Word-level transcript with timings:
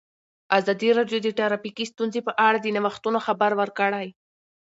ازادي 0.57 0.89
راډیو 0.97 1.19
د 1.23 1.29
ټرافیکي 1.39 1.85
ستونزې 1.93 2.21
په 2.27 2.31
اړه 2.47 2.57
د 2.61 2.67
نوښتونو 2.75 3.19
خبر 3.27 3.51
ورکړی. 3.61 4.07